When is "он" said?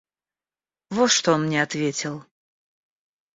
1.33-1.43